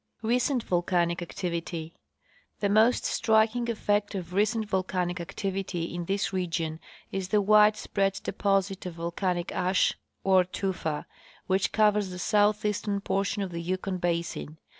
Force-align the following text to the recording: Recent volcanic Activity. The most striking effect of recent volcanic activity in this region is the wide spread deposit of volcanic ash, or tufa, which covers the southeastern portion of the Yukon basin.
Recent 0.23 0.63
volcanic 0.63 1.21
Activity. 1.21 1.93
The 2.59 2.69
most 2.69 3.05
striking 3.05 3.69
effect 3.69 4.15
of 4.15 4.33
recent 4.33 4.67
volcanic 4.67 5.21
activity 5.21 5.93
in 5.93 6.05
this 6.05 6.33
region 6.33 6.79
is 7.11 7.27
the 7.27 7.39
wide 7.39 7.77
spread 7.77 8.19
deposit 8.23 8.87
of 8.87 8.95
volcanic 8.95 9.51
ash, 9.51 9.93
or 10.23 10.43
tufa, 10.43 11.05
which 11.45 11.71
covers 11.71 12.09
the 12.09 12.17
southeastern 12.17 12.99
portion 13.01 13.43
of 13.43 13.51
the 13.51 13.61
Yukon 13.61 13.99
basin. 13.99 14.57